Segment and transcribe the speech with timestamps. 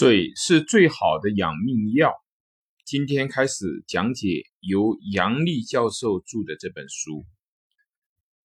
[0.00, 2.14] 水是最好的养命药。
[2.86, 7.26] 今天开始讲解由杨丽教授著的这本书。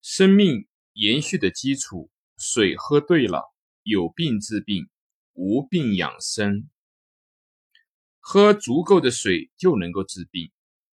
[0.01, 3.41] 生命延续的基础，水喝对了，
[3.83, 4.89] 有病治病，
[5.31, 6.69] 无病养生。
[8.19, 10.51] 喝足够的水就能够治病，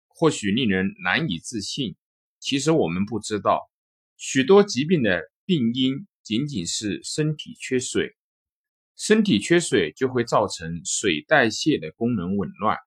[0.09, 1.95] 或许令人难以置信。
[2.39, 3.71] 其实我们不知道，
[4.15, 8.15] 许多疾病的病因仅仅是身体缺水。
[9.03, 12.77] 身体缺水就会造成水代谢的功能紊乱，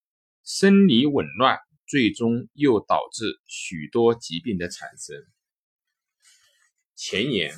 [0.44, 1.58] 生理紊乱，
[1.88, 5.16] 最终又导致许多疾病的产生。
[6.94, 7.52] 前言：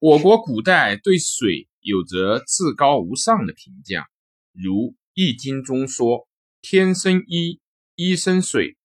[0.00, 4.08] 我国古代对水有着至高无上的评价，
[4.52, 4.72] 如
[5.14, 6.28] 《易经》中说
[6.60, 7.60] ：“天生一，
[7.94, 8.76] 一生水，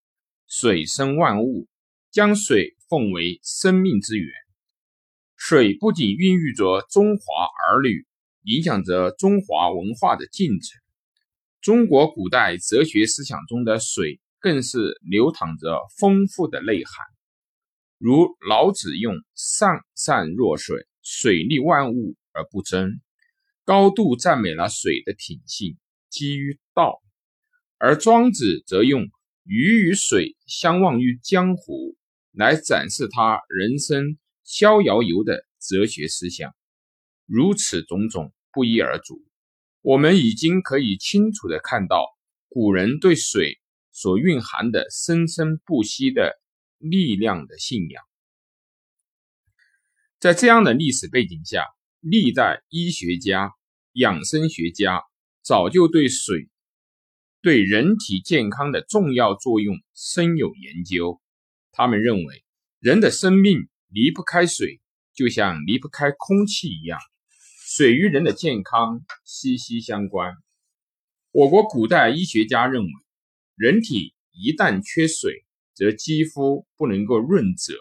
[0.45, 1.67] 水生万物，
[2.11, 4.31] 将水奉为生命之源。”
[5.35, 7.23] 水不仅孕育着中华
[7.67, 8.05] 儿女。
[8.47, 10.79] 影响着中华文化的进程。
[11.59, 17.05] 中国古代哲学思想中的水，更是流淌着丰富的内涵。
[17.97, 23.01] 如老子用“上善若水，水利万物而不争”，
[23.65, 25.77] 高度赞美了水的品性，
[26.09, 27.01] 基于道；
[27.77, 29.09] 而庄子则用
[29.43, 31.97] “鱼与水相忘于江湖”
[32.31, 36.55] 来展示他人生逍遥游的哲学思想。
[37.25, 38.31] 如此种种。
[38.57, 39.23] 不一而足，
[39.81, 42.07] 我们已经可以清楚的看到
[42.49, 43.59] 古人对水
[43.91, 46.41] 所蕴含的生生不息的
[46.79, 48.03] 力量的信仰。
[50.17, 51.65] 在这样的历史背景下，
[51.99, 53.51] 历代医学家、
[53.91, 55.03] 养生学家
[55.43, 56.49] 早就对水
[57.43, 61.21] 对人体健康的重要作用深有研究。
[61.71, 62.43] 他们认为，
[62.79, 64.81] 人的生命离不开水，
[65.13, 66.99] 就像离不开空气一样。
[67.77, 70.33] 水与人的健康息息相关。
[71.29, 72.89] 我国古代医学家认为，
[73.55, 77.75] 人体一旦缺水，则肌肤不能够润泽，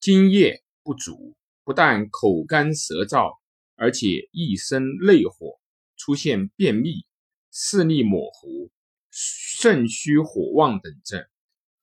[0.00, 3.36] 津液不足，不但口干舌燥，
[3.76, 5.60] 而且易生内火，
[5.98, 7.04] 出现便秘、
[7.52, 8.70] 视力模糊、
[9.10, 11.22] 肾虚火旺等症。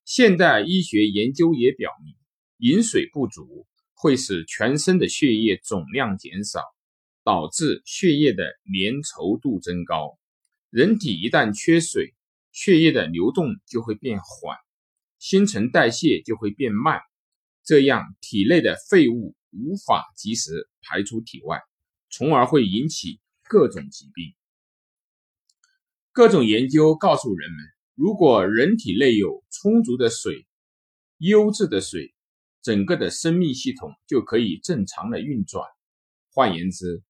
[0.04, 2.16] 现代医学研究也表明，
[2.56, 6.64] 饮水不足会使全身的血液总量减少。
[7.28, 10.18] 导致血液的粘稠度增高，
[10.70, 12.14] 人体一旦缺水，
[12.52, 14.56] 血液的流动就会变缓，
[15.18, 17.02] 新陈代谢就会变慢，
[17.62, 21.60] 这样体内的废物无法及时排出体外，
[22.08, 24.34] 从而会引起各种疾病。
[26.12, 27.58] 各种研究告诉人们，
[27.94, 30.46] 如果人体内有充足的水、
[31.18, 32.14] 优质的水，
[32.62, 35.62] 整个的生命系统就可以正常的运转。
[36.30, 37.02] 换言之，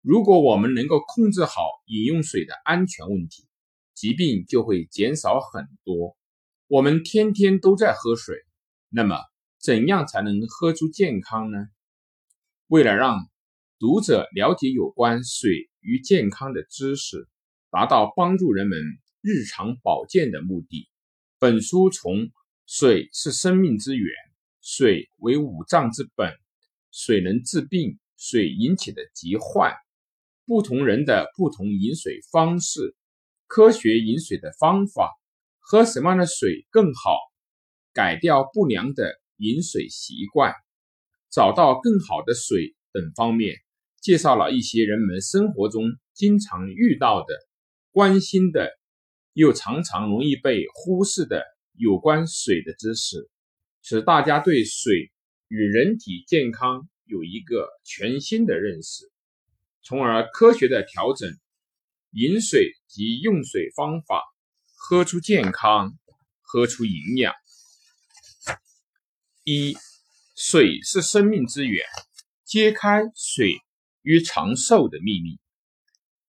[0.00, 3.44] 如果我们能够控制好饮用水的安全问题，
[3.94, 6.16] 疾病就会减少很多。
[6.68, 8.36] 我们天天都在喝水，
[8.88, 9.16] 那么
[9.60, 11.66] 怎样才能喝出健康呢？
[12.68, 13.28] 为了让
[13.78, 17.26] 读者了解有关水与健康的知识，
[17.70, 18.78] 达到帮助人们
[19.20, 20.88] 日常保健的目的，
[21.40, 22.30] 本书从
[22.66, 24.14] “水是生命之源，
[24.60, 26.32] 水为五脏之本，
[26.92, 29.72] 水能治病，水引起的疾患”。
[30.48, 32.96] 不同人的不同饮水方式，
[33.46, 35.12] 科学饮水的方法，
[35.58, 37.18] 喝什么样的水更好，
[37.92, 40.54] 改掉不良的饮水习惯，
[41.30, 43.56] 找到更好的水等方面，
[44.00, 45.82] 介绍了一些人们生活中
[46.14, 47.34] 经常遇到的、
[47.92, 48.70] 关心的，
[49.34, 51.44] 又常常容易被忽视的
[51.74, 53.28] 有关水的知识，
[53.82, 55.12] 使大家对水
[55.48, 59.12] 与人体健康有一个全新的认识。
[59.88, 61.30] 从而科学的调整
[62.10, 64.22] 饮水及用水方法，
[64.76, 65.94] 喝出健康，
[66.42, 67.32] 喝出营养。
[69.44, 69.74] 一，
[70.36, 71.86] 水是生命之源，
[72.44, 73.62] 揭开水
[74.02, 75.38] 与长寿的秘密。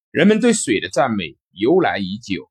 [0.10, 2.50] 人们对水的赞美由来已久，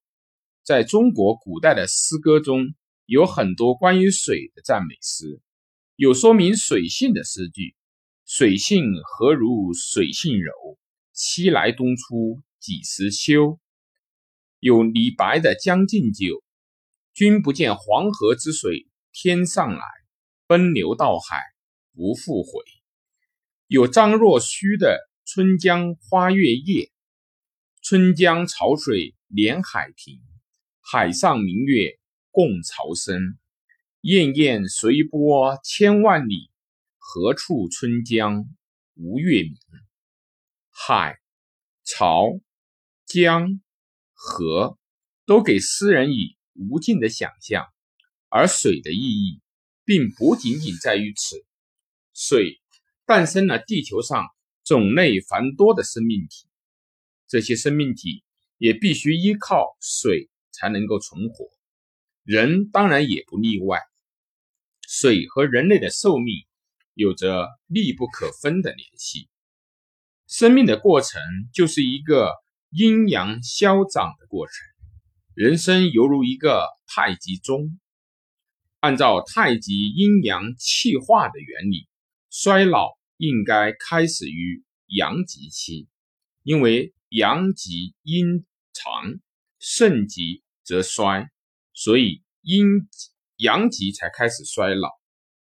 [0.62, 2.74] 在中国古代的诗歌中
[3.06, 5.40] 有很多关于水的赞美诗，
[5.96, 7.74] 有说明水性的诗句
[8.28, 10.52] ：“水性何如水性柔。”
[11.20, 13.58] 西来东出几时休？
[14.60, 16.26] 有李白的《将进酒》，
[17.12, 19.82] 君不见黄河之水天上来，
[20.46, 21.40] 奔流到海
[21.92, 22.62] 不复回。
[23.66, 26.84] 有张若虚的《春江花月夜》，
[27.82, 30.20] 春江潮水连海平，
[30.80, 31.98] 海上明月
[32.30, 33.36] 共潮生。
[34.02, 36.52] 滟滟随波千万里，
[36.96, 38.44] 何处春江
[38.94, 39.56] 无月明？
[40.80, 41.18] 海、
[41.84, 42.40] 潮、
[43.04, 43.60] 江、
[44.12, 44.78] 河
[45.26, 47.66] 都给诗人以无尽的想象，
[48.28, 49.42] 而水的意义
[49.84, 51.44] 并不仅仅在于此。
[52.14, 52.60] 水
[53.04, 54.28] 诞生了地球上
[54.64, 56.46] 种类繁多的生命体，
[57.26, 58.22] 这些生命体
[58.56, 61.50] 也必须依靠水才能够存活，
[62.22, 63.80] 人当然也不例外。
[64.86, 66.46] 水和人类的寿命
[66.94, 69.28] 有着密不可分的联系。
[70.28, 71.20] 生命的过程
[71.54, 72.34] 就是一个
[72.70, 74.54] 阴阳消长的过程，
[75.34, 77.80] 人生犹如一个太极钟。
[78.80, 81.88] 按照太极阴阳气化的原理，
[82.30, 85.88] 衰老应该开始于阳极期，
[86.42, 89.18] 因为阳极阴长，
[89.58, 91.28] 盛极则衰，
[91.72, 92.86] 所以阴。
[93.38, 94.90] 阳极才开始衰老，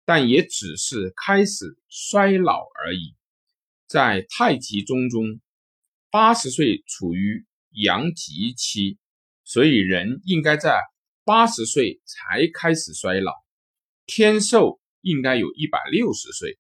[0.06, 3.14] 但也只是开始衰老而已。
[3.92, 5.42] 在太极钟中，
[6.10, 8.98] 八十岁处于阳极期，
[9.44, 10.80] 所以人应该在
[11.26, 13.34] 八十岁才开始衰老。
[14.06, 16.58] 天寿应该有一百六十岁，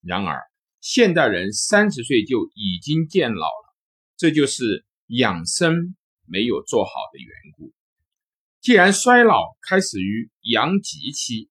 [0.00, 0.42] 然而
[0.80, 3.76] 现代人三十岁就已经渐老了，
[4.16, 5.94] 这就是养生
[6.26, 7.72] 没有做好的缘故。
[8.60, 11.48] 既然衰老开始于阳极期，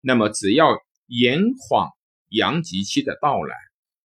[0.00, 0.76] 那么只要
[1.06, 1.88] 延缓
[2.30, 3.54] 阳极期的到来，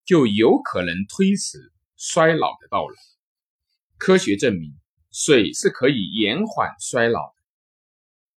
[0.07, 2.95] 就有可能推迟衰老的到来。
[3.98, 4.74] 科学证明，
[5.12, 7.33] 水是可以延缓衰老的。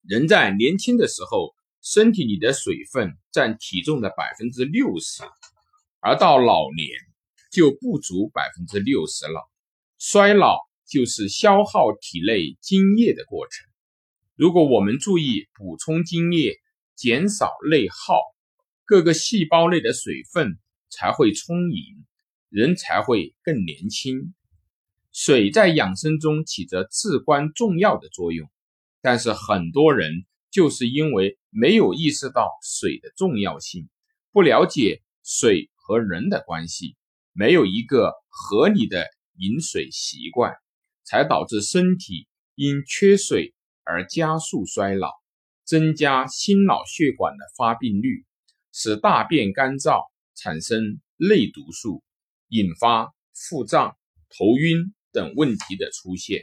[0.02, 5.22] 人在年轻的时候，身体里的水分占体重的百分之六十，
[6.00, 6.88] 而到老年
[7.52, 9.48] 就不足百分之六十了。
[9.96, 10.58] 衰老
[10.88, 13.64] 就是消耗体内津液的过程。
[14.34, 16.56] 如果我们注意补充津液，
[16.96, 18.18] 减少内耗，
[18.84, 20.58] 各个细胞内的水分
[20.90, 22.04] 才会充盈，
[22.48, 24.34] 人才会更年轻。
[25.12, 28.50] 水在养生中起着至关重要的作用，
[29.00, 33.88] 但是很多人就是因为没有意识到水的重要性，
[34.32, 36.96] 不了解水和人的关系，
[37.32, 39.06] 没有一个合理的
[39.38, 40.54] 饮水习惯，
[41.04, 43.54] 才导致身体因缺水。
[43.82, 45.10] 而加速衰老，
[45.64, 48.24] 增加心脑血管的发病率，
[48.72, 50.04] 使大便干燥，
[50.42, 52.02] 产生内毒素，
[52.48, 53.94] 引发腹胀、
[54.30, 56.40] 头晕等问题的出现。